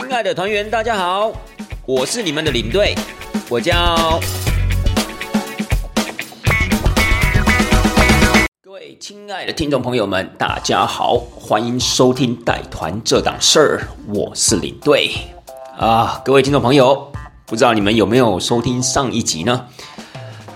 [0.00, 1.32] 亲爱的团员，大家好，
[1.84, 2.94] 我是你们的领队，
[3.48, 4.20] 我叫
[8.62, 15.10] 各位亲爱的听众朋友们，大家好，欢迎收听带团这档事儿，我是领队
[15.76, 17.10] 啊，各位听众朋友，
[17.44, 19.66] 不知道你们有没有收听上一集呢？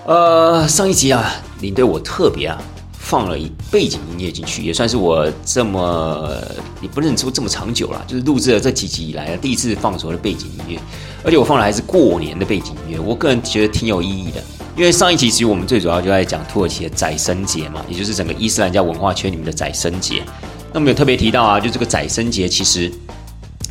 [0.05, 1.29] 呃，上一集啊，
[1.59, 2.61] 领队我特别啊。
[3.03, 6.41] 放了一背景音乐进去，也算是我这么
[6.81, 10.79] 也不能说这么长久了，就是录制了这几集以来第一次放所谓的背景音乐，
[11.21, 14.41] 而且我放的还是过年的背景音乐，我个人觉得挺有意义的。
[14.77, 20.23] 因为上一期其实我们最主要就在讲土耳其的宰牲节嘛，也就是整个伊斯兰教文化圈里面的宰牲节。
[20.71, 22.91] 那么有特别提到啊，就这个宰牲节其实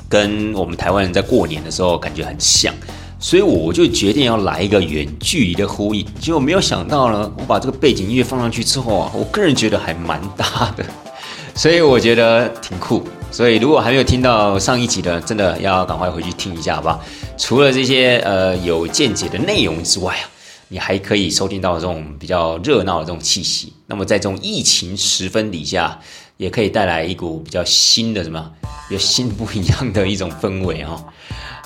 [0.08, 2.72] 跟我们台湾人在过年的时候感觉很像。
[3.22, 10.84] 所以我就决定要来一个远距离的呼应，结果没有想到呢，我把这个背景音乐放上去之后啊，我个人觉得还蛮搭的，
[11.54, 13.06] 所以我觉得挺酷。
[13.30, 17.00] 所以如果还没有听到上一集的，真的要赶快回去听一下好吧。
[17.38, 20.26] 除了这些呃有见解的内容之外啊，
[20.66, 23.72] 你还可以收听到这种比较热闹的这种气息。
[23.86, 25.96] 那么在这种疫情十分底下，
[26.38, 28.50] 也可以带来一股比较新的什么，
[28.90, 31.02] 有新不一样的一种氛围啊。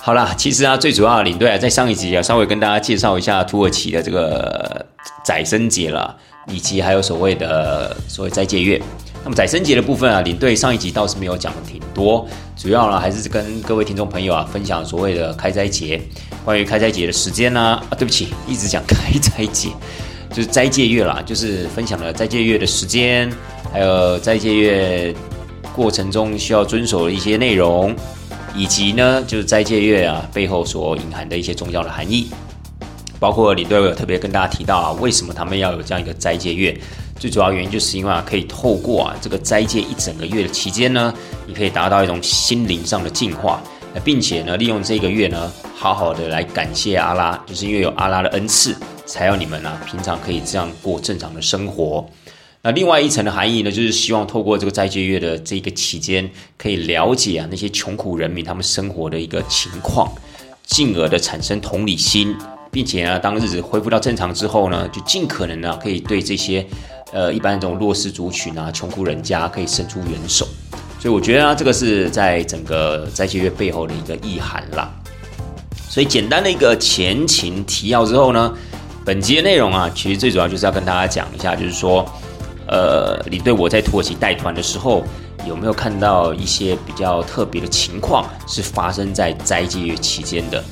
[0.07, 4.85] 好啦，其实啊，最主要的领队啊，在上一集啊，稍微跟大家介绍一下土耳其的这个
[5.25, 6.15] 宰生节了，
[6.47, 8.81] 以及还有所谓的所谓斋戒月。
[9.25, 16.01] 那么宰生节的部分啊，领队上一集倒是没有讲的挺多，主要呢还是跟各位听众朋友啊分享所谓的开斋节，
[16.45, 19.71] 关于开斋节的时间呢啊，对不起，一直讲开斋节，
[20.29, 23.29] 就是斋戒月啦，就是分享了斋戒月的时间，
[23.73, 25.13] 还有斋戒月
[25.75, 27.93] 过程中需要遵守的一些内容。
[28.55, 32.29] 以及呢，就是斋戒月啊背后所隐含的一些宗教的含义，
[33.19, 36.75] 包括领队有特别跟大家提到啊，为什么他们要有这样一个斋戒月？
[37.19, 41.13] 最主要原因就是因为啊，可以透过啊这个斋戒一整个月的期间呢，
[41.47, 43.59] 你可以达到一种心灵上的净化，
[44.03, 48.75] 并且呢，利用这个月呢，好好的来感谢阿拉，就是因为有阿拉的恩赐，
[49.05, 52.07] 才要你们呢平常可以这样过正常的生活。
[52.67, 60.11] 那另外一层的含义呢，就是希望透过这个斋戒月的这个期间，可以了解啊那些穷苦人民他们生活的一个情况，
[60.65, 62.35] 进而的产生同理心，
[62.69, 66.67] 并且呢，当日子恢复到正常之后呢，就尽可能呢，可以对这些
[67.13, 70.45] 呃一般这种弱势族群啊、穷苦人家可以伸出援手。
[70.99, 74.93] 所以我觉得啊，这个是在整个斋戒月背后的一个意涵啦。
[75.89, 78.53] 所以简单的一个前情提要之后呢，
[79.05, 82.05] 本集的内容啊，其实最主要就是要跟大家讲一下，就是说。
[82.67, 85.03] 呃，你对我在土耳其带团的时候，
[85.47, 90.63] 有没有看到一些比较特别的情况是发生在斋戒月期间的？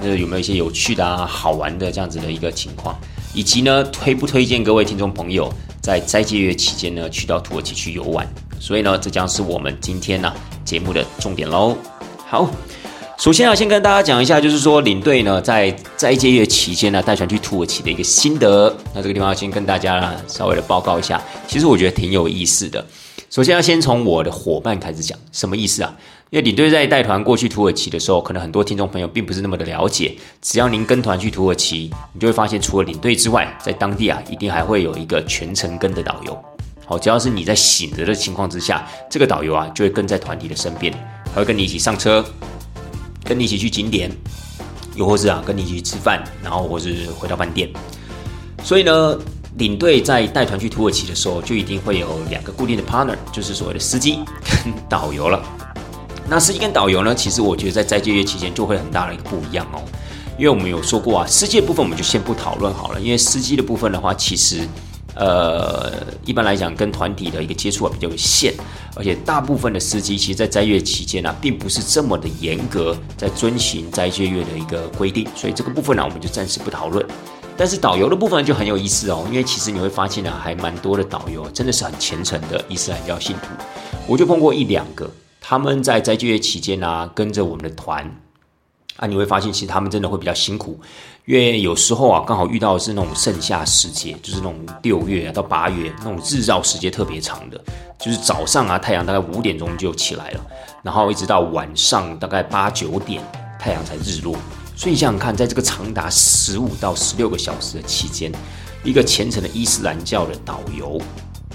[0.00, 2.94] 那有没有一些有趣的啊、好玩的这样子的一个情况？
[3.32, 8.26] 以及呢，推不推荐各位听众朋友在斋戒月期间呢去到土耳其去游玩？
[8.58, 10.32] 所以呢，这将是我们今天呢
[10.64, 11.76] 节目的重点喽。
[12.26, 12.48] 好。
[13.18, 18.74] 首先啊，先跟大家讲一下，就是说领队呢在斋戒月期间呢带团去土耳其的一个心得。
[18.94, 22.84] 那这个地方要先跟大家稍微的报告一下，其实我觉得挺有意思的。
[23.30, 25.96] 首先要先从我的伙伴开始讲，什么意思啊？
[26.28, 30.14] 因为领队在带团过去土耳其的时候，可能很多听众朋友并不是那么的了解。
[30.42, 36.38] 只要您跟团去土耳其，你就会发现，除了领队之外，在当地啊一定还会有一个全程跟的导游。
[36.84, 40.92] 好，只要是你在醒着的情况之下，这个导游啊就会跟在团体的身边，
[41.32, 42.22] 还会跟你一起上车。
[43.26, 44.10] 跟你一起去景点，
[44.94, 47.68] 又或是啊跟你一起吃饭，然后或是回到饭店。
[48.62, 49.18] 所以呢，
[49.58, 54.20] 领队在带团去土耳其的时候，就一定会有两个固定的 partner，就是所谓的司机
[54.64, 55.42] 跟 导游了。
[56.28, 59.82] 那司机跟导游呢，其实我觉得在斋戒月期间就会很大的一个不一样哦，
[60.38, 64.66] 因为我们有说过啊，司机的部分我们就先不讨论好了，因为司机的部分的话，其实。
[65.16, 65.90] 呃，
[66.26, 68.52] 一般来讲，跟团体的一个接触啊比较有限，
[68.94, 77.04] 而且大部分的司机其实，在斋月期间呢，并不是这么的严格在遵循斋戒月的一个规定，所以这个部分呢，我们就暂时不讨论。
[77.56, 83.48] 但是导游的部分就很有意思哦，因为其实你会发现呢，还蛮多的导游真的是很虔诚的伊斯兰教信徒，
[84.06, 85.10] 我就碰过一两个，
[85.40, 88.04] 他们在斋戒月期间呢，跟着我们的团
[88.96, 90.78] 啊，你会发现其实他们真的会比较辛苦。
[91.26, 97.60] 因为有时候啊，刚好遇到的是那种盛夏时节，就是那种六月啊到八月那种日照时间特别长的，
[97.98, 100.40] 就是早上啊，太阳大概五点钟就起来了，
[100.84, 103.20] 然后一直到晚上大概八九点，
[103.58, 104.36] 太阳才日落。
[104.76, 108.30] 所以你想想看，在这个长达十五到十六个小时的期间，
[108.84, 110.96] 一个虔诚的伊斯兰教的导游，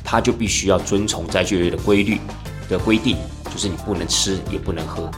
[0.04, 2.20] 他就必须要遵从斋戒月的规律
[2.68, 3.16] 的规定，
[3.50, 5.10] 就是你不能吃也不能喝。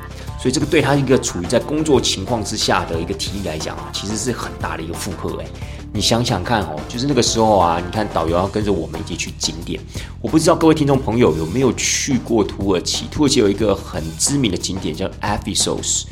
[0.43, 5.45] 所以这个对他一个处于在工作情况之下的一个体力来讲啊，其实是很大的一个负荷哎。
[5.93, 9.79] 你想想看哦，就是那个时候啊，你看导游要跟着我们一起去景点。
[10.21, 13.05] 我不知道各位听众朋友有没有去过土耳其？
[13.05, 16.03] 土耳其有一个很知名的景点叫 Ephesus。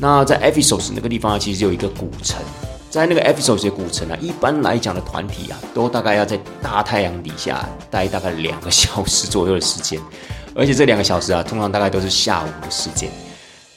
[0.00, 2.42] 那在 Ephesus 那个地方啊，其实有一个古城。
[2.90, 10.00] 在那个 Ephesus 的古城啊，一般来讲的团体啊，都大概要在大太阳底下待大概两个小时左右的时间，
[10.52, 13.08] 而且这两个小时啊，通常大概都是下午的时间。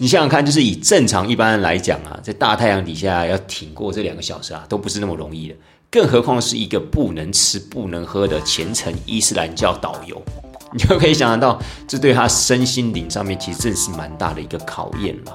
[0.01, 5.55] 你想想看，就是以正常一般来讲啊，在大太阳底下要挺过这两个小时啊，都不是那么容易的。
[5.91, 10.19] 更何况是一个不能吃、不能喝的虔诚伊斯兰教导游，
[10.73, 15.33] 你就可以想象到，这对他身心灵上面其实正是蛮大的一个考验嘛。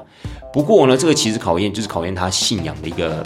[0.53, 3.25] 不过呢，这个其实考验就是考验他信仰的一个。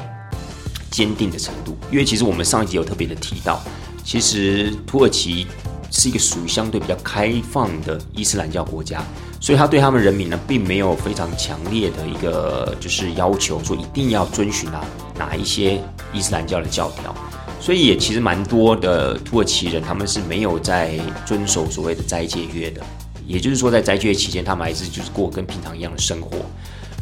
[0.91, 3.63] 坚定的程度，因为其实我们上一集有特别的提到，
[4.03, 5.47] 其实土耳其
[5.91, 9.03] 是一个属于相对比较开放的伊斯兰教国家，
[9.41, 14.85] 所以他对他们人民呢，并没有非常强烈的一个就是要求，说一定要遵循啊
[15.19, 15.81] 哪一些
[16.13, 17.15] 伊斯兰教的教条，
[17.61, 22.81] 所以也其实蛮多的土耳其人他们是没有在遵守所谓的斋戒月的，
[23.27, 26.31] 也就是说在斋戒期间，他们还是就是过跟平常一样的生活，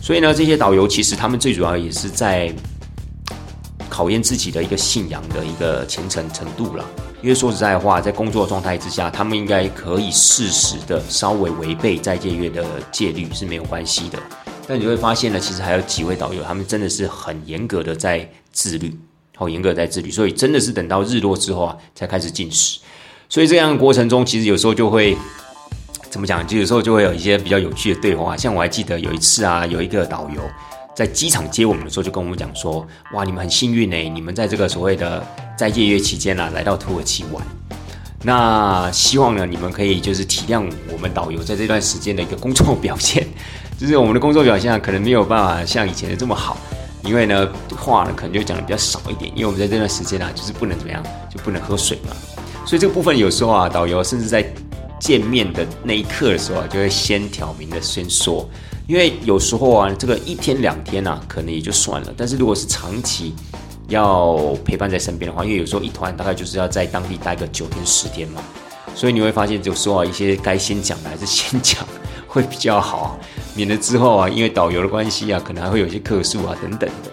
[0.03, 2.53] 所以呢，这些导游其实他们最主要也是在。
[3.91, 6.85] 考验自己的一个信仰的一个虔诚程度了，
[7.21, 14.19] 因为说实在话，在工作状态之下，他们应该可以适时的稍微违背在戒月的戒律是没有关系的。
[14.69, 18.97] 但你会发现呢，其实还有几位导游，他们真的是很严格的在自律，
[19.35, 22.79] 好严格在自律，所以真的是等到日落之后啊，才开始进食。
[23.29, 25.17] 所以这样的过程中，其实有时候就会
[26.09, 28.37] 怎么讲，就有时候就会有一些比较有趣的对话。
[28.37, 30.41] 像我还记得有一次啊，有一个导游。
[30.99, 32.85] 在机场接我们的时候，就跟我们讲说
[33.15, 35.25] ：“哇，你们很幸运呢，你们在这个所谓的
[35.57, 37.41] 在夜月期间呢，来到土耳其玩。
[38.25, 43.25] 那希望呢，你们可以就是体谅我们导游在这段时间的一个工作表现，
[43.79, 46.59] 就是我们的工作表现啊，可能没有办法像以前的这么好，
[47.05, 51.01] 因为呢，话呢可能就讲的比较少一点，因为我们在这段时间啊，就是不能怎么样，
[51.33, 52.11] 就不能喝水嘛。
[52.67, 54.45] 所以这个部分有时候啊，导游甚至在
[54.99, 58.45] 见面的那一刻的时候啊，就会先挑明的先说。”
[58.89, 62.15] 因为有时候啊，这个一天两天啊，可能也就算了。
[62.17, 63.35] 但是如果是长期
[63.89, 68.43] 要陪伴在身边的话，因为有时候一团大概就是要在当地待个九天十天嘛，
[68.95, 71.87] 所以你会发现，有时候啊，一些该先讲的还是先讲
[72.27, 73.19] 会比较好，
[73.55, 77.11] 免得之后啊，因为导游的关系啊，可能还会有一些客诉啊等等的。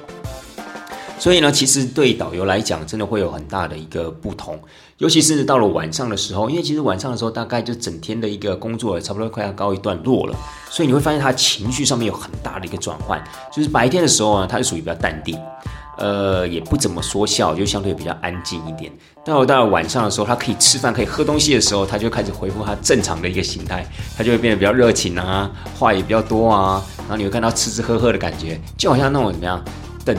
[1.19, 4.57] 所以呢，其实对导游来讲，真的会有很大的一个不同，
[4.97, 10.35] 尤其是到了晚上的时候，因为其实晚上的时候，大概就整天的一个工作差不多快要告一段落了，
[10.69, 13.21] 所以你会发现他情绪上面有很大的一个转换。
[13.53, 15.37] 就是白天的时候呢，他是属于比较淡定，
[15.97, 18.89] 呃，也不怎么说笑，就相对比较安静一点。
[19.25, 23.85] 到了到了晚上的时候，他可以吃饭、可以喝东西的时候，他就开始恢复他正常的一个形态，
[24.17, 29.61] 他就会变得比较热情啊，话也比较多啊，然后你会看到吃吃喝喝的感觉，就好像那种怎么样
[30.05, 30.15] 等。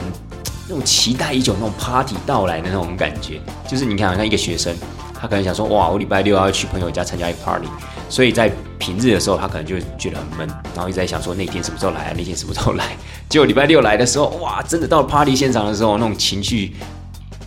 [0.69, 4.75] 那种期待已久、那种 party 到来的那种感觉，就是你看，像一个学生，
[5.17, 7.67] 他可能想说，哇，我礼拜六要去朋友家参加一个 party，
[8.09, 12.13] 所以在平日的时候，他可能就觉得很闷，然后一直在想说，那天什么时候来啊？
[12.17, 12.97] 那天什么时候来？
[13.29, 16.75] 结果礼拜六来的时候，哇，真的到了 party 现场的时候，那种情绪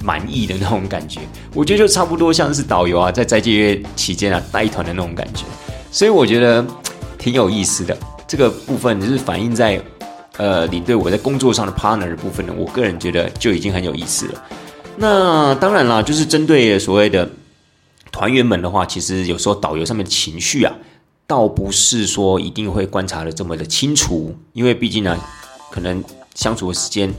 [0.02, 1.20] 满意的那种感觉，
[1.52, 5.44] 我觉得就差不多像是导游啊，在在戒月期间啊带团的那种感觉，
[5.92, 6.66] 所以我觉得
[7.18, 7.94] 挺有意思的。
[8.26, 9.78] 这个部分就是反映在。
[10.40, 14.42] 呃，你对我在工作上的 partner 的部分呢，我个人觉得就已经很有意思了。
[14.96, 17.28] 那当然啦，就是针对所谓的
[18.10, 20.74] 团员们的话，其实有时候导游上面的情绪啊，
[21.26, 25.14] 倒不是说一定会观察的这么的清楚，因为毕竟呢，
[25.70, 26.02] 可能
[26.34, 27.12] 相处的时间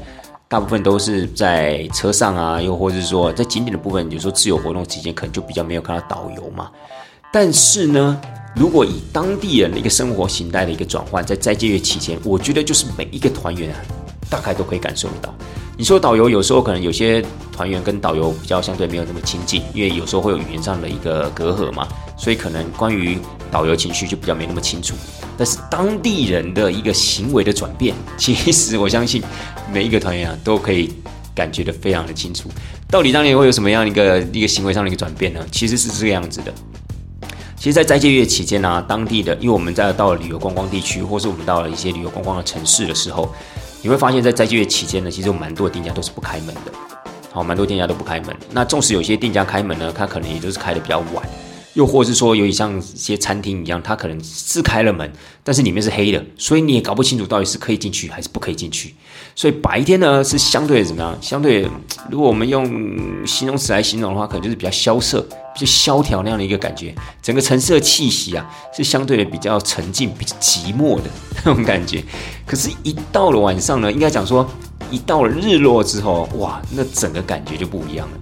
[0.47, 6.71] 大部分都是在车上啊，又或者是说在景点的部分，有时候自由活动期间可能就比较没有看到导游嘛。
[7.31, 8.19] 但是呢。
[8.53, 13.79] 如果以当地人的一个生活形态的一个转换，在斋戒月期间，我觉得就是每一个团员啊，
[14.29, 15.33] 大概都可以感受得到。
[15.77, 23.17] 你说导游有时候可能有些团员跟导游比较相对没有那么亲近，因为有时候会有语言上的一个隔阂嘛，所以可能关于
[23.49, 24.95] 导游情绪就比较没那么清楚。
[25.37, 29.23] 但是当地人的一个行为的转变，其实我相信
[29.71, 30.93] 每一个团员啊都可以
[31.33, 32.49] 感觉得非常的清楚。
[32.89, 35.39] 到底当年会有什么样一个一个行为上的一个转变呢？
[35.53, 36.53] 其实是这个样子的。
[37.61, 43.31] 其实，在斋戒月期间呢，当地的，因为我们在到了旅游观光地区，或是我们到了一些旅游观光的城市的时候，
[43.83, 46.71] 你会发现在斋戒月期间呢，其实有蛮多店家都是不开门的，
[47.31, 48.35] 好，蛮多店家都不开门。
[48.49, 51.23] 那纵使有些店家开门呢，他可能也就是开的比较晚。
[51.73, 55.11] 又或是说，有点像一些餐厅一样，它可能是开了门，
[55.43, 58.93] 但是里面是黑的，所以你也搞不清楚到底是可以进去还是不可以进去。
[59.33, 61.17] 所以白天呢是相对怎么样？
[61.21, 61.65] 相对，
[62.09, 62.65] 如果我们用
[63.25, 65.21] 形容词来形容的话，可能就是比较萧瑟、
[65.53, 66.93] 比较萧条那样的一个感觉。
[67.21, 71.03] 整个城市的气息啊，是相对的比较沉静、比较寂寞的
[71.45, 72.03] 那种感觉。
[72.45, 74.45] 可是，一到了晚上呢，应该讲说，
[74.89, 78.17] 一到了日落之后，哇，那整个感觉就不一样了。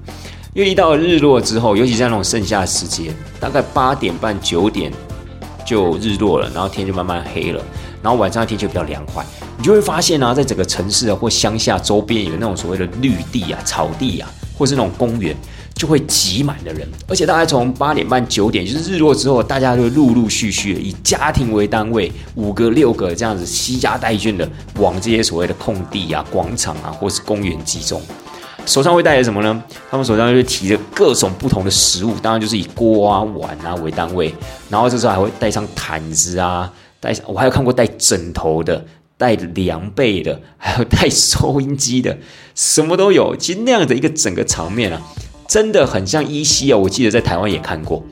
[0.53, 4.91] 因为一到了日落之后，尤其在那种盛夏时间，大概八点半九点
[5.65, 7.63] 就日落了，然后天就慢慢黑了，
[8.01, 9.25] 然后晚上天气比较凉快，
[9.58, 15.36] 你就会发现啊，在整个城市啊或乡下周边有那种所谓的绿地啊、草地啊，或是那种公园。
[15.75, 28.01] 就会挤满的人，而且大概从八点半九点，就是日落之后，大家就陆陆续续以家庭为单位，五个六个这样子，悉家带眷的往这些所谓的空地啊、广场啊，或是公园集中。
[28.66, 29.63] 手上会带着什么呢？
[29.89, 34.34] 他们手上就提着各种不同的食物，当然就是以锅啊、碗啊为单位。
[34.70, 38.86] 然后这时候还会带上毯子啊，带上我还有看过带枕头的、
[39.18, 42.18] 带凉被 的，还有带收音机的，
[42.56, 43.36] 什么都有。
[43.36, 45.01] 其实那样的一个整个场面啊。
[45.48, 46.78] 真的很像依稀啊！
[46.78, 48.04] 我记得在台湾也看过，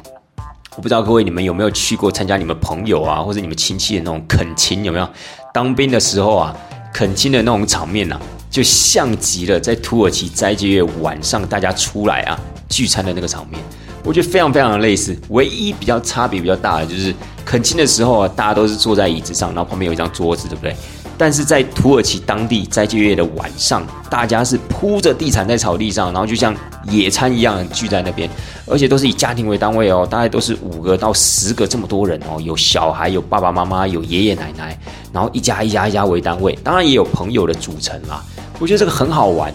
[0.75, 5.07] 我不知道各位你们有没有去过参加你们朋友啊或者你们亲戚的那种恳亲有没有？
[5.53, 6.55] 当兵的时候啊，
[6.91, 12.39] 恳亲的那种场面呐，就像极了在土耳其斋戒月晚上大家出来啊
[12.69, 13.61] 聚餐的那个场面，
[14.03, 15.15] 我觉得非常非常的类似。
[15.29, 17.13] 唯一比较差别比较大的就是
[17.45, 20.75] 恳亲的时候啊，大家都是坐在椅子上，然后旁边有一张桌子，对不对？
[21.17, 26.55] 但是在土耳其当地斋戒月的晚上，大家是铺着地毯在草地上，然后就像
[26.89, 28.29] 野餐一样聚在那边，
[28.67, 34.77] 而且都是以家庭为单位哦，大概都是五个到十个这么多人哦，有小孩，有爸爸妈妈，有爷爷奶奶，
[35.11, 38.23] 然后一家一家一家为单位，当然也有朋友的组成啦。
[38.59, 39.53] 我觉得这个很好玩。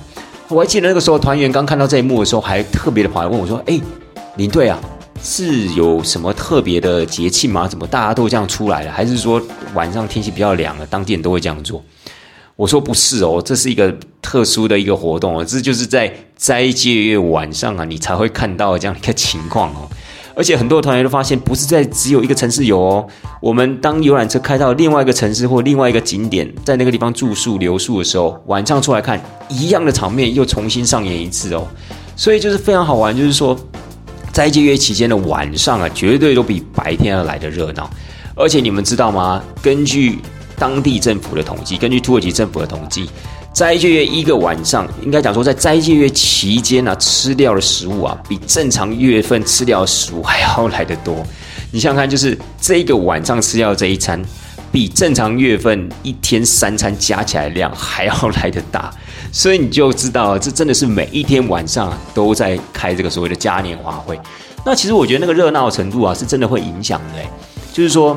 [0.49, 3.81] 我还记得那个时候团员刚看到这一幕的时候，还特别的跑来问我说：“哎，
[4.37, 4.78] 领队啊。”
[5.23, 7.69] 是有什么特别的节庆吗？
[7.69, 8.91] 怎么大家都这样出来了？
[8.91, 9.41] 还是说
[9.73, 11.83] 晚上天气比较凉了，当地人都会这样做？
[12.57, 19.88] 我说不是哦，这是一个特殊的一个活动哦，这就是在斋戒月晚上啊，你才会看到这样一个情况哦。
[20.35, 23.07] 而且很多团员都发现，不是在只有一个城市有哦。
[23.41, 31.67] 我们当游览车开到另外一个城市或另外一个景点，在那个地方住宿留宿的时候，晚上出来看一样的场面又重新上演一次哦。
[32.17, 33.57] 所以就是非常好玩，就是说。
[34.33, 37.89] 斋戒月期间的晚上啊，绝对都比白天要来的热闹。
[38.35, 39.43] 而且你们知道吗？
[39.62, 40.19] 根据
[40.57, 43.11] 当地政府的统计，根据土耳其政府的统计，
[43.53, 51.23] 斋戒月一个晚上，应该讲说在斋戒月期间呢，吃掉的食物啊，比正常月份吃掉的食物还要来得多。
[51.71, 54.23] 你想想看，就是这个晚上吃掉这一餐，
[54.71, 58.91] 比正常月份一天三餐加起来量还要来得大。
[59.33, 64.21] 所以你就知道，这真的是每一天晚上都在开这个所谓的嘉年华会。
[64.65, 67.23] 那其实我觉得那个热闹程度啊，是真的会影响的。
[67.73, 68.17] 就是说，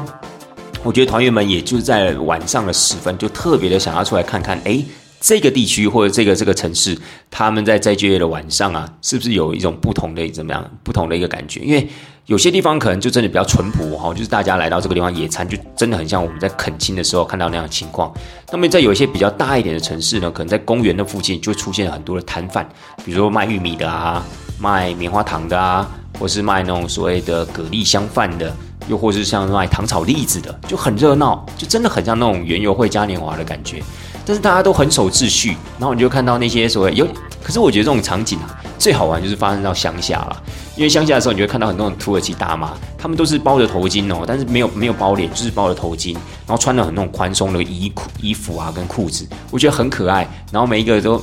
[0.83, 4.83] 我觉得团员们也就在晚上的时分，就特别的想要出来看看，哎。
[5.25, 6.95] 这个地区或者这个这个城市，
[7.31, 11.61] 他们在斋戒月的晚上啊，是不是有一种不同的怎么样不同的一个感觉？
[11.61, 11.87] 因为
[12.27, 18.13] 有些地方可能就真的比较淳朴哈，就是大家来到这个地方野餐，就真的很像我们在垦青的时候看到那样的情况。
[18.51, 22.63] 那么在有一些比较大一点的城市呢，可能在公园的附近就出现很多的摊贩，
[23.03, 24.23] 比如说卖玉米的啊，
[24.59, 25.89] 卖棉花糖的啊，
[26.19, 28.55] 或是卖那种所谓的蛤蜊香饭的，
[28.87, 33.81] 又或是像卖糖炒栗子的，就很热闹，就真的很像那种园游会嘉年华的感觉。
[34.25, 37.07] 但是大家都很守秩序，然后你就看到那些所谓有，
[37.43, 40.43] 可是我觉得这种场景啊，最好玩就是发生到乡下了，
[40.75, 51.21] 因为乡下的时候，你会看到很多种土耳其大妈，他们都是包着头巾哦，但是没有没有包脸，就是包着头巾，然后穿了很那种宽松的衣裤衣服啊跟裤子，我觉得很可爱，然后每一个都，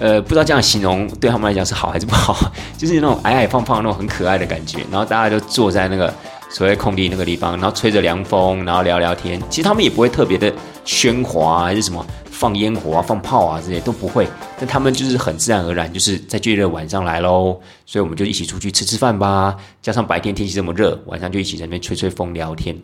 [0.00, 2.36] 呃，不知道这样形容对他们来讲是好还是不好，
[2.76, 6.12] 就是那种矮矮胖胖那种很可爱的感觉，然后大家就坐在那个。
[6.50, 9.40] 所谓空地那个地方，然后吹着凉风，然后聊聊天。
[9.50, 10.52] 其实他们也不会特别的
[10.84, 14.26] 喧哗，还是什么放烟火啊、放炮啊这些都不会。
[14.58, 19.56] 但他们就是很自然而然，就是在最热晚上来喽，所以我们就一起出去吃吃饭吧。
[19.82, 22.76] 加上白天天气这么热，晚上就一起在那边吹吹风、聊天。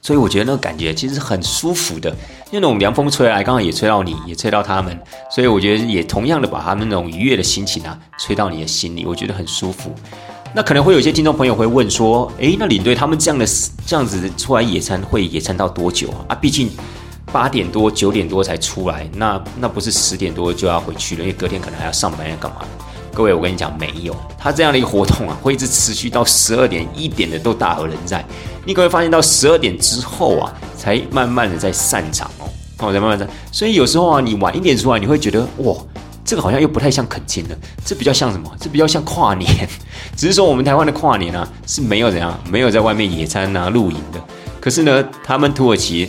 [0.00, 4.96] 所以我觉得那个感觉其实很舒服的，因为那种凉风吹来，刚好也吹到你，也吹到他们。
[5.28, 9.92] 所以我觉得也同样的把他们那种愉悦的心情啊，吹到你的心里，我觉得很舒服。
[10.54, 13.46] 那可能会有一些听众朋友会问说：“诶，那领队他们这样的
[13.86, 16.24] 这样子出来野餐会野餐到多久啊？
[16.28, 16.70] 啊，毕竟
[17.30, 21.20] 八点多九点多才出来，那那不是十点多就要回去了？
[21.22, 22.62] 因为隔天可能还要上班要干嘛？
[23.12, 28.24] 各位，我跟你讲，没有，他这样的一个活动啊，会一直持续到十二点一点的都大有人在。
[28.64, 33.28] 你可会发现到十二点之后啊，才慢慢的在散场哦，哦，在慢慢的。
[33.52, 35.74] 所以有时候啊，你晚一点出来，你会觉得哇。”
[36.28, 37.56] 这个好像又不太像恳亲了，
[37.86, 38.54] 这比较像什么？
[38.60, 39.48] 这比较像跨年，
[40.14, 44.22] 只是说我们台湾的跨年啊是没有怎样，没有在外面野餐啊、露营的。
[44.60, 46.04] 可是呢，他们土耳其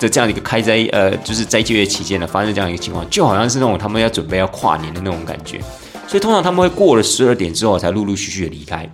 [0.00, 5.60] 的这样一个开斋，呃，就是斋戒月期间呢，发生这样一个情况，就好像是那种他们要准备要跨年的那种感觉。
[6.08, 8.90] 所以通常他们会过了十二点之后才陆陆续续的离开。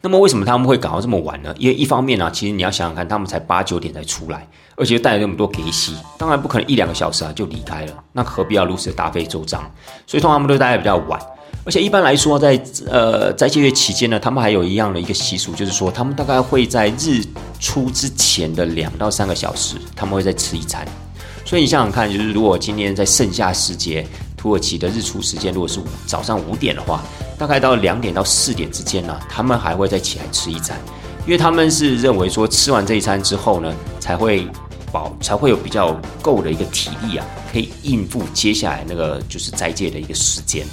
[0.00, 1.54] 那么为什么他们会搞到这么晚呢？
[1.58, 9.60] 因为一方面呢，其实你要想想看，他们才八九点才出来，而且又带了那么多给息，当然不可能一两个小时啊就离开了，那何必要如此的大费周章？
[10.06, 11.20] 所以通常他们都待的比较晚。
[11.64, 12.58] 而且一般来说，在
[12.88, 17.22] 呃斋戒月期间呢，他们还有一样的一个习俗，就是说他们大概会在日
[17.60, 20.86] 出之前的两到三个小时，他们会再吃一餐。
[21.44, 24.06] 所以你想想看，就是如果今天在盛夏时节，
[24.36, 27.02] 土耳其的日出时间如果是早上五点的话，
[27.36, 30.78] 大概到两点到四点之间呢，他们还会再起来吃一餐，
[31.26, 34.48] 因为他们是认为说吃完这一餐之后呢，才会
[34.92, 40.66] 饱，才会有比较够的一个体力啊，可以应付接下来那个就是斋戒的一个时间。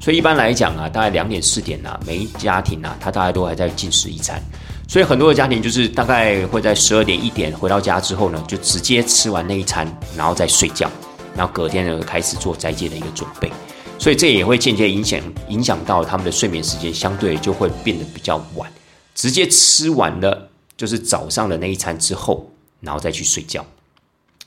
[0.00, 4.42] 所以一般来讲啊，大概两点四点呐，每一家庭呐，他大概都还在进食一餐。
[4.88, 9.86] 所以很多的家庭就是大概会在十二点一点回到家之后呢，就直接吃完那一餐，
[10.16, 10.90] 然后再睡觉，
[11.36, 13.52] 然后隔天呢开始做斋戒的一个准备。
[13.98, 18.68] 所以这也会间接影响影响到他们的睡眠时间，相对就会变得比较晚。
[19.14, 22.50] 直接吃完了就是早上的那一餐之后，
[22.80, 23.64] 然后再去睡觉。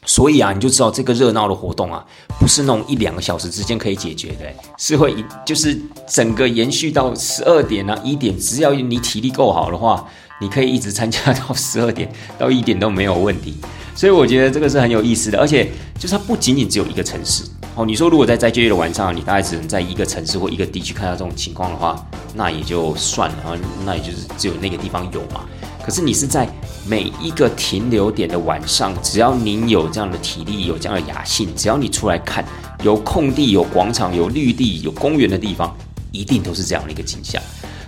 [0.05, 2.05] 所以啊，你就知道这个热闹的活动啊，
[2.37, 10.05] 不是那种一两个小时之间可以解决的，是会就是整个延续到十二点啊一点，只要你体力够好的话，
[10.41, 13.55] 你可以一直参加到 十二点到一点都没有问题。
[13.95, 17.85] 所以我觉得这个是很有意思的，而且就是它不仅仅只有一个城市哦。
[17.85, 25.45] 你说如果在斋戒月的晚上，你大概只能在一个城市或一个地区看到这种情况的话，那也就算了啊，那也就是只有那个地方有嘛。
[25.81, 26.49] 可是你是在
[26.85, 32.43] 每一个停留点的晚上，只要您有这样的体力，有这样的雅兴，只要你出来看，
[32.83, 35.73] 有空地、有广场、有绿地、有公园的地方，
[36.11, 37.41] 一定都是这样的一个景象。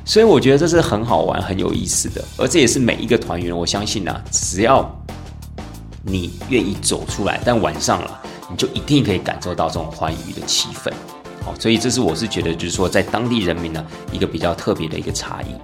[0.06, 4.90] 所以我觉得这是很好玩、很有意思的，而这也是每一个团员，我相信啊，只要
[6.04, 10.94] 你愿意走出来，但晚上了，你就一定可以感受到这种欢愉的气氛。
[11.44, 15.56] 好，所以这是我是觉得，就是说在当地人民呢，一个比较特别的一个差异。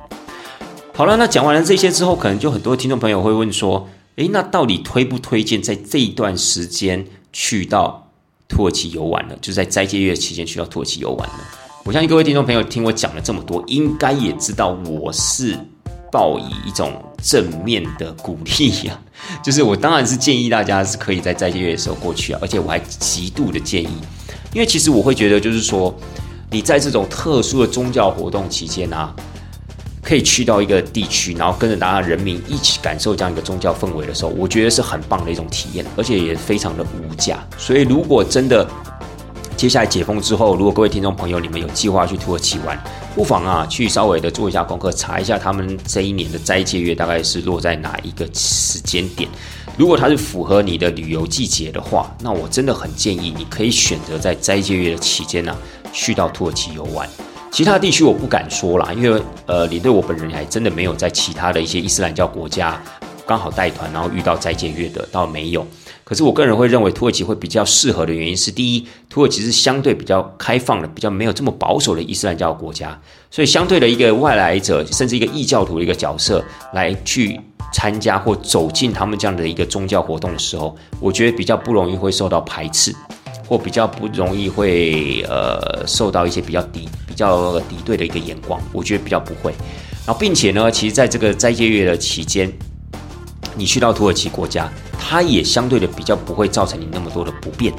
[0.93, 8.07] 好了，那讲完了这些之后，可能就很多听众朋友会问说：，诶，那到底推不推荐在这一段时间去到
[8.48, 9.36] 土耳其游玩呢？
[9.41, 11.39] 就是在斋戒月期间去到土耳其游玩呢？
[11.86, 15.57] 我相信各位听众朋友听我讲了这么多，应该也知道我是
[16.12, 16.93] 抱以一种
[17.24, 19.00] 正面的鼓励呀。
[19.41, 23.89] 就是我当然是建议大家是可以在斋戒月的时候过去啊，而且我还极度的建议，
[24.54, 25.95] 因为其实我会觉得，就是说
[26.51, 29.15] 你在这种特殊的宗教活动期间啊。
[30.02, 37.38] 可以去到一个地区，然后跟着大家人民一起感受这样一个宗教氛围的时候，我觉得是很棒的一种体验，而且也非常的无价。
[37.58, 38.68] 所以，如果真的
[39.56, 42.82] 接下来解封之后，如果各位听众朋友你们有计划去土耳其玩，
[43.14, 49.30] 不妨啊去稍微的做一下功课，查一下他们这一年的斋戒月大概是落在哪一个时间点。
[49.78, 55.56] 如果它是符合你的旅游季节的话，那我真的很建议你可以选择在斋戒月的期间呢
[55.94, 57.08] 去到土耳其游玩。
[57.52, 62.82] 其他地区我不敢说啦，因为呃，领队我本人还真的没有在其他的一些伊斯兰教国家
[63.28, 65.68] 刚好带团，然后遇到斋戒月的倒没有。
[66.06, 72.98] 可是我个人会认为土耳其会比较适合的原因是，第一，土耳其是相对比较开放的、比较没有这么保守的伊斯兰教国家，
[73.30, 76.42] 所以相对的一个外来者，甚至一个异教徒的一个角色
[76.74, 77.38] 来去
[77.74, 82.96] 参加或走进他们这样的一个宗教活动的时候，我觉得比较不容易会受到排斥。
[83.52, 89.52] 或比较不容易会呃受到一些比较敌比较敌对的一个眼光，我觉得比较不会。
[90.06, 92.50] 然后并且呢，其实在这个斋戒月的期间，
[93.54, 97.74] 你去到土耳其国家，它也相对的比较不会造成你那么多的不便，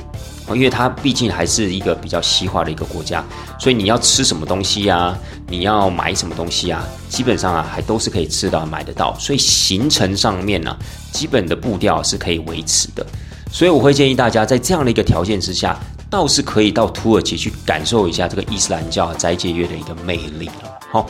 [0.50, 3.24] 因为它毕竟还是一个比较西化的一个国家，
[3.58, 5.16] 所以你要吃什么东西呀，
[5.48, 10.76] 你要买什么东西啊，基本上啊还都是可以吃到买得到，所以行程上面呢，
[11.12, 13.06] 基本的步调是可以维持的。
[13.52, 20.78] 所以我会建议大家，在这样的一个条件之下，倒是可以到土耳其去感受一下这个伊斯兰教斋戒月的一个魅力了。
[20.90, 21.06] 好，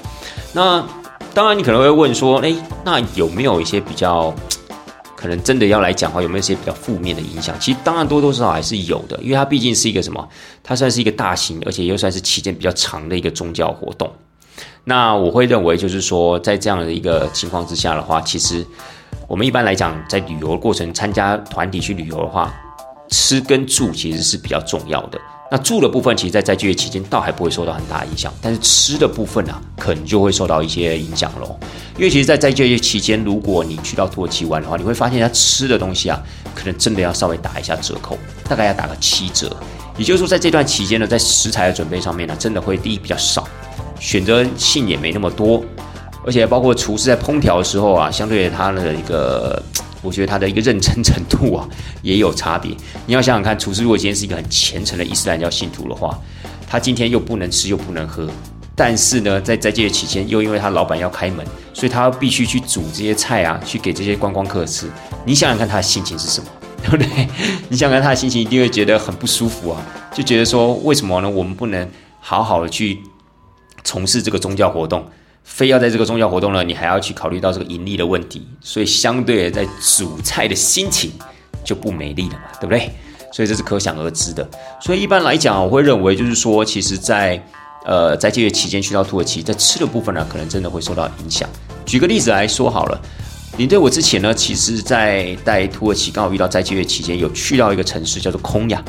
[0.53, 0.85] 那
[1.33, 4.35] 当然你可能会问说，诶，那有没有一些比较
[5.15, 7.55] 可能真的要来讲话，有没有一些比较负面的影响？
[7.61, 10.29] 其实当然多多少少还是有的，因为它毕竟是一个什么？
[10.65, 14.11] 它算是一个大型，而且又算是期间比较长的一个宗教活动。
[14.83, 18.67] 那我会认为，就是说，在这样的一个情况之下的话，其实。
[19.33, 22.55] 我们一般来讲，在旅游过程参加团体去旅游的话，
[23.09, 25.19] 吃跟住其实是比较重要的。
[25.51, 31.59] 那住的部分，其实，在在就业期间倒还不会受到很大影响，但是吃的部分啊，可能就会受到一些影响喽。
[31.97, 36.23] 因为其实，在在就业期间，如果你去到土耳其玩的话，你会发现它吃的东西啊，
[36.55, 39.57] 可能真的要稍微打一下折扣，大概要打个七折。
[39.97, 43.49] 也就是说，在这段期间呢，在食材的准备上面呢，真的会第一比较少，
[43.99, 45.65] 选择性也没那么多。
[46.25, 49.63] 而且包括厨师在烹调的时候啊，相对他的一个，
[50.03, 51.69] 我觉得他的一个认真程度啊，
[52.03, 52.71] 也有差别。
[53.07, 56.19] 你要想想看，厨师如果今天是一个很虔诚的伊斯兰教信徒的话，
[56.69, 58.29] 他今天又不能吃又不能喝，
[58.75, 64.87] 但是呢，在斋戒月期间，又因为他老板要开门，所以他必须去煮这些菜啊，去给这些观光客吃。
[65.25, 66.47] 你想想看，他的心情是什么，
[66.83, 67.07] 对不对？
[67.69, 69.83] 你想想看，他的心情一定会觉得很不舒服啊，
[70.15, 71.29] 就觉得说，为什么呢？
[71.29, 71.89] 我们不能
[72.21, 73.03] 好好的去
[73.85, 75.05] 从事这个宗教活动，
[75.45, 81.13] 非要在这个宗教活动呢，你还要去考虑到这个盈利的问题，所以相对，在煮菜的心情
[81.65, 82.91] 就不美丽了嘛，对不对？
[83.33, 84.49] 所以这是可想而知的。
[84.81, 87.43] 所以一般来讲，我会认为就是说，其实，在
[87.85, 91.49] 呃在这月期间去到土耳其，在吃的部分呢，可能真的会受到影响。
[91.85, 93.01] 举个例子来说好了，
[93.57, 98.83] 你对我之前呢，其实在带土耳其刚好遇到在戒月期间，有去到一个城市叫做空亚。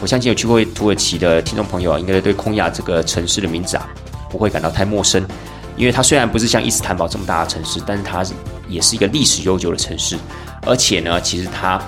[0.00, 3.88] 我相信有去过土耳其的听众朋友啊，应该对空亚这个城市的名字啊，
[4.30, 5.24] 不会感到太陌生，
[5.76, 8.24] 因为它虽然不是像伊斯坦堡这么大的城市，但是它
[8.68, 10.16] 也是一个历史悠久的城市，
[10.66, 11.80] 而且呢，其实它。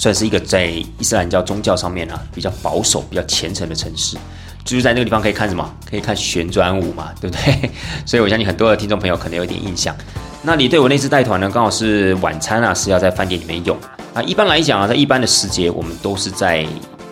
[0.00, 4.16] 算是一个在伊斯兰教宗教上面啊比较保守、比较虔诚的城市，
[4.64, 5.74] 就是在那个地方可以看什么？
[5.90, 7.68] 可以看旋转舞嘛，对不对？
[8.06, 9.92] 所以我相信很多的听众朋友可能有点印象。
[10.40, 11.50] 那你对我那次带团呢？
[11.52, 13.76] 刚好是晚餐啊是要在饭店里面用
[14.14, 14.22] 啊。
[14.22, 16.64] 一般来讲啊，在一般的时节，我们都是在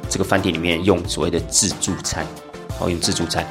[0.09, 2.25] 这个饭店里面用所谓的自助餐，
[2.79, 3.45] 好用自助餐。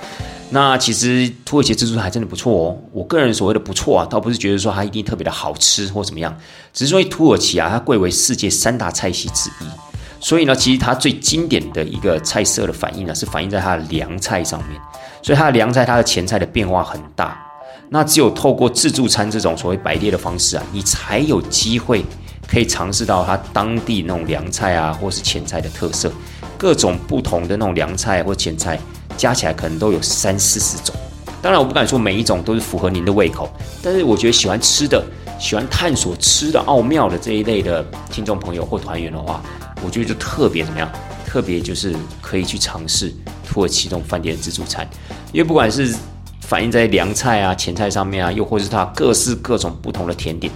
[0.50, 2.78] 那其实土耳其自助餐还真的不错哦。
[2.92, 6.36] 我个人所谓的不错啊，倒不是觉得说它一定特别的好吃或怎么样，
[6.72, 9.66] 只是说土耳其啊，它贵为世界三大菜系之一，
[10.20, 14.80] 所以呢，其实它最经典的一个菜色的反应呢，是反映在它的凉菜上面。
[15.22, 17.36] 所以它的凉菜、它的前菜的变化很大。
[17.90, 22.06] 那只有透过自助餐这种所谓摆列的方式啊，你才有机会
[22.48, 26.12] 可以尝试到它当地那种凉菜啊，或是前菜的特色，
[26.56, 28.80] 各种不同的那种凉菜或前菜。
[29.18, 30.96] 加起来可能都有三四十种，
[31.42, 33.50] 当然我不敢说每一种都是符合您的胃口，
[33.82, 35.04] 但是我觉得喜欢吃的、
[35.40, 39.42] 喜欢探索吃的奥妙的这一类的听众朋友或团员的话，
[39.84, 40.90] 我觉得就特别怎么样？
[41.26, 43.14] 特别就是可以去尝试
[43.46, 44.88] 土耳其这种饭店的自助餐，
[45.34, 45.94] 因为不管是
[46.40, 50.54] 反映在凉菜啊、前菜上面啊，又或是它各式各种不同的甜点，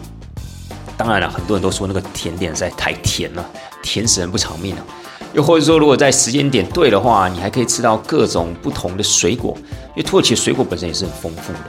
[0.95, 3.45] 当然了，很多人都说那个甜点实在太甜了，
[3.83, 4.85] 甜死人不偿命啊。
[5.33, 9.55] 又或者说，如果在时间点对的话，你还可以吃到各种不同的水果，
[9.89, 11.59] 因为土耳其水果本身也是很丰富的。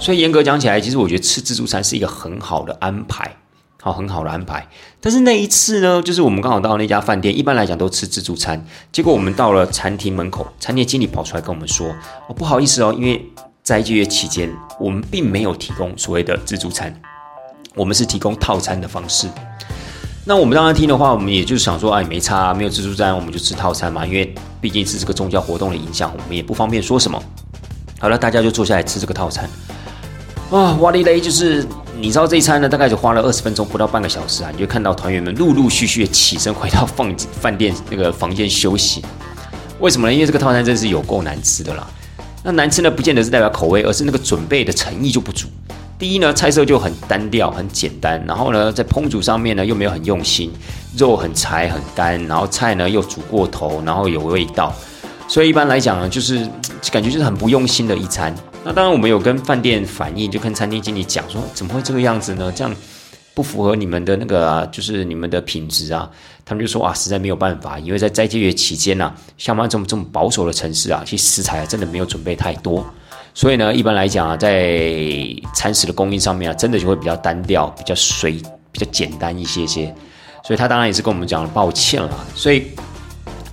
[0.00, 3.36] 所以严格讲起来，其实我觉得吃自助餐是一个很好的安排，
[3.82, 4.66] 好很好的安排。
[5.02, 8.64] 但是那一次呢，就是我们刚好到那家饭店，一般来讲都吃自助餐。
[8.90, 11.88] 结果我们到了餐厅门口，餐厅经理跑出来跟我们说
[12.26, 13.22] ：“哦，不好意思哦，因为
[13.62, 16.98] 在节月期间，我们并没有提供所谓的自助餐，
[17.74, 19.28] 我们是提供套餐的方式。”
[20.24, 24.06] 那我们当然听的话，我们也就是想说，哎，没差，没有自助餐，我们就吃套餐嘛。
[24.06, 27.20] 因为毕竟是这个宗教活动的影响，我们也不方便说什么。
[27.98, 29.48] 好了，大家就坐下来吃这个套餐。
[30.50, 31.66] 啊，哇哩嘞，就是
[31.98, 39.02] 你知道这一餐呢，大概就花了二十分钟，不到半个小时啊，你就看到团员们陆陆续续的起身回到饭饭店那个房间休息。
[39.80, 40.12] 为什么呢？
[40.12, 41.86] 因为这个套餐真是有够难吃的啦。
[42.42, 45.48] 那难吃呢，不见得是代表口味，而是那个准备的诚意就不足。
[46.00, 50.50] 第一呢，菜色就很单调、很简单，然后呢，在烹煮上面呢又没有很用心，
[50.96, 54.72] 肉很柴、很干，然后菜呢又煮过头，然后有味道，
[55.28, 56.48] 所以一般来讲呢，就是
[56.90, 58.34] 感觉就是很不用心的一餐。
[58.64, 62.50] 那当然，我们有跟饭店反映，就跟餐厅经理讲说，怎么会这个样子呢？
[62.56, 62.74] 这样
[63.34, 66.10] 不符合你们的那个，啊就是你们的品质啊。
[66.46, 72.86] 他们就说啊，实在没有办法，因为在斋戒月期间呢，像我们这么这么保守的城市啊，其实食材真的没有准备太多。
[73.32, 78.32] 所以呢，一般来讲啊，在餐食的供应上面啊，真的就会比较单调、比较水、
[78.72, 79.94] 比较简单一些些。
[80.44, 82.26] 所以他当然也是跟我们讲了抱歉了。
[82.34, 82.66] 所以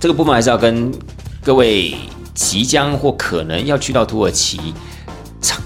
[0.00, 0.92] 这个部分还是要跟
[1.42, 1.94] 各位
[2.34, 4.58] 即将或可能要去到土耳其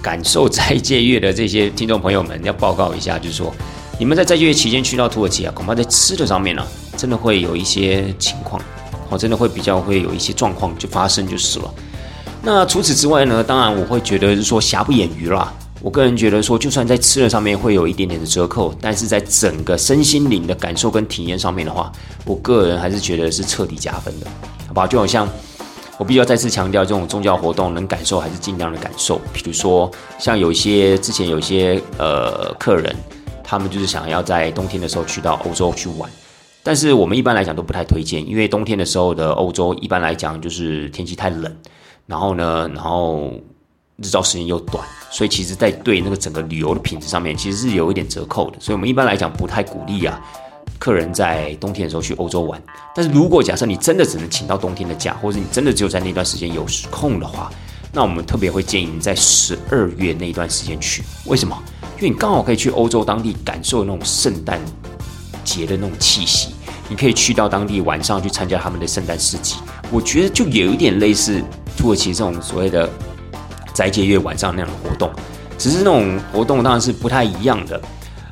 [0.02, 3.52] 感受斋戒月的这些听众朋友们，要报告一下，就是说，
[3.98, 8.60] 你们在斋戒月期间去到土耳其啊，恐怕在吃的上面呢，真的会有一些情况，
[9.08, 11.74] 哦，真的会比较会有一些状况就发生就是了。
[12.44, 13.42] 那除此之外呢？
[13.42, 15.52] 当然我会觉得是说瑕不掩瑜啦。
[15.80, 21.90] 我个人觉得说，就算在吃的上面会有一点点的折扣，但是在整个身心灵的感受跟体验上面的话，
[22.24, 24.26] 我个人还是觉得是彻底加分的，
[24.66, 24.88] 好吧？
[24.88, 25.28] 就好像
[25.98, 29.20] 我必须要再次强调，这种宗教活动能感受还是尽量的感受。
[29.32, 32.94] 比如说，像有一些之前有一些呃客人，
[33.44, 36.10] 他们就是想要在冬天的时候去到欧洲去玩，
[36.64, 41.56] 但是我们一般来讲都不太推荐，因为冬天的时候的欧洲一般来讲就是天气太冷。
[42.06, 43.32] 然后呢，然后
[43.96, 48.56] 日照时间又短，所以其实，在对那个整个旅游的品质上面，其实是有一点折扣的。
[48.60, 50.20] 所以我们一般来讲不太鼓励啊，
[50.78, 52.60] 客人在冬天的时候去欧洲玩。
[52.94, 57.50] 但是如果假设你真的只能请到冬天的假，或者你真的只有在那段时间有空的话，
[57.92, 61.02] 那我们特别会建议你在十二月那一段时间去。
[61.26, 61.56] 为什么？
[61.96, 64.60] 因为你刚好可以去欧洲当地感受那种圣诞
[65.44, 66.48] 节的那种气息。
[66.88, 69.56] 你可以去到当地晚上去参加他们的圣诞市集，
[69.90, 71.42] 我觉得就有一点类似
[71.82, 72.88] 土耳其这种所谓的
[73.74, 75.10] 斋戒月晚上那样的活动，
[75.58, 77.80] 只是那种活动当然是不太一样的。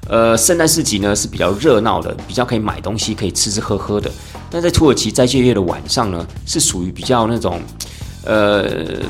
[0.09, 4.09] 呃，圣诞市集呢是比较热闹的，比较可以买东西，可以吃吃喝喝的。
[4.53, 7.61] 但在土耳其斋戒月的晚上呢，是属于比较那种，
[8.25, 8.63] 呃，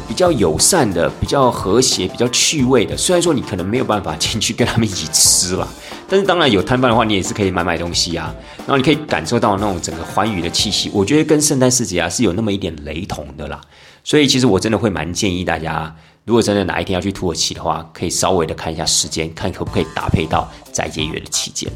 [0.09, 2.97] 比较友善的，比较和谐，比较趣味的。
[2.97, 5.69] 虽然说你可能没有办法进去跟他们一起吃了，
[6.09, 8.35] 但是当然有摊贩的话，你也是可以买买东西啊。
[8.61, 10.91] 然后你可以感受到那种整个欢愉的气息。
[10.95, 13.61] 我觉得跟圣诞市集啊是有那么一点雷同的啦。
[14.03, 15.95] 所以其实我真的会蛮建议大家。
[16.25, 21.71] 如果真的哪一天要去土耳其的话，可以稍微的看一下时间，看可不可以搭配到斋戒月的期间。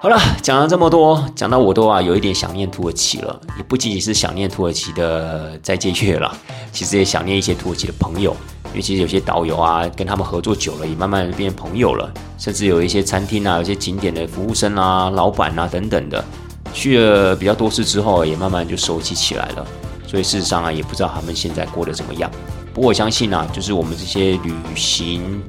[0.00, 6.34] 好了，讲了这么多，讲到我都啊有一点想念土耳其了，也不仅仅是想念土耳其的斋戒月了，
[6.72, 8.34] 其实也想念一些土耳其的朋友，
[8.70, 16.24] 因为其实有些导游啊跟他们合作久了，也慢慢变朋友了，甚至有一些餐厅啊、有些景点的服务生啊、老板啊等等的，
[16.72, 19.66] 去了比较多次之后，也慢慢就熟悉起来了。
[20.06, 22.30] 所以事实上啊，也不知道他们现在过得怎么样。
[22.72, 25.42] 不过我相信啊，就是我们这些旅行，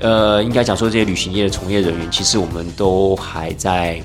[0.00, 4.02] 呃，应该讲说这些旅行业的从业人员，其实我们都还在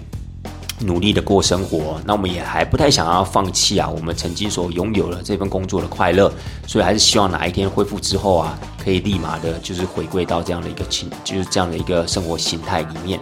[0.80, 2.00] 努力的过生活。
[2.06, 6.32] 那我们也还不太想要放弃啊，我们曾经所拥有了这份工作的快乐。
[6.66, 13.20] 所以还是希望哪一天恢复之后啊，可以立马的，就是回归到这样的一个情，就是这样的一个生活形态里面。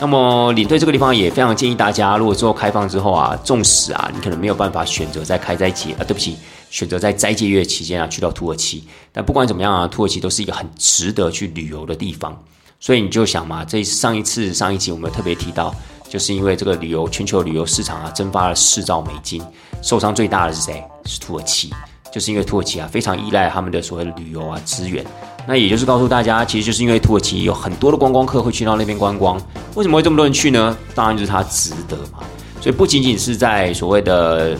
[0.00, 6.36] 那么领队这个地方也非常建议大家，如果之后开放之后啊，纵使啊，你可能没有办法选择在开斋节啊，对不起。
[6.70, 12.38] 选择在斋戒月期间啊去到土耳其，但不管怎么样啊，土耳其都是一个很值得去旅游的地方。
[12.78, 15.74] 所以你就想嘛，这上一次上一集我们特别提到，
[16.08, 19.42] 就是因为这个旅游全球旅游市场啊蒸发了四兆美金，
[19.82, 20.84] 受伤最大的是谁？
[21.06, 21.72] 是土耳其，
[22.12, 25.04] 就是因为土耳其啊非常依赖他们的所谓的旅游啊资源。
[25.48, 29.40] 那也就是告诉大家，其实就是因为土耳其有很多的观光客会去到那边观光，
[29.74, 30.76] 为什么会这么多人去呢？
[30.94, 32.20] 当然就是它值得嘛。
[32.60, 34.54] 所以不仅仅是在所谓的。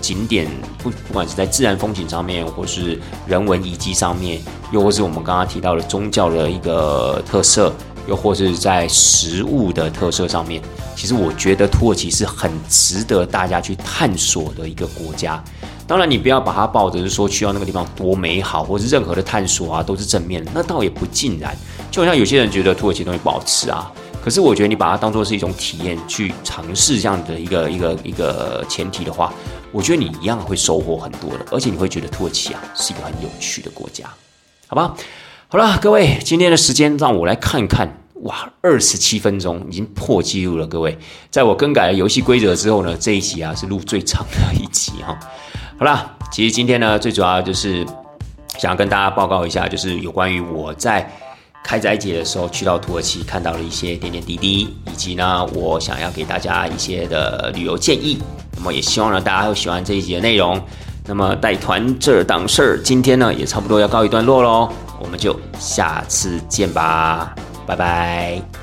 [0.00, 0.48] 景点
[0.82, 7.72] 不不管是在自然风景上面，或是人文遗迹上面，又或是我们刚刚提到的宗教的一个特色，
[8.08, 10.60] 又或是在食物的特色上面，
[10.96, 15.40] 其实我觉得土耳其是很值得大家去探索的一个国家。
[15.86, 21.56] 当然，你不要把它抱着是说去到那个地方多美好，或是任何的探索啊都是正面，那倒也不尽然。
[21.90, 23.92] 就好像有些人觉得土耳其东西不好吃啊，
[24.22, 29.32] 可是我觉得你把它当做是一种体验去尝试这样的一个一个一个前提的话。
[29.74, 34.04] 我觉得你一样会收获很多的，而且你会觉得土耳其啊是一个很有趣的国家，
[34.66, 34.94] 好吧？
[35.48, 40.98] 好了，各位，今天的时间让我来看看，哇，二十七分钟已经破纪录了，各位，
[41.30, 45.18] 在我更改了游戏规则之后呢，这一集啊是录最长的一集哈。
[45.82, 47.84] 好了，其实今天呢最主要就是
[48.56, 51.10] 想要跟大家报告一下，就是有关于我在
[51.64, 58.22] 开斋节的时候去到土耳其看到了一些点点滴滴，以及呢我想要给大家一些的旅游建议。
[58.56, 60.56] 那么也希望呢，大家会喜欢这一集的内容。
[61.04, 64.68] 那么带团这档事儿，今天呢也差不多要告一段落喽，
[65.00, 67.34] 我们就下次见吧，
[67.66, 68.61] 拜拜。